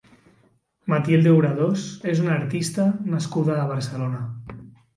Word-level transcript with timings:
Matilde 0.93 1.33
obradors 1.33 1.85
és 2.13 2.23
una 2.25 2.35
artista 2.37 2.89
nascuda 3.15 3.57
a 3.61 3.69
Barcelona. 3.77 4.27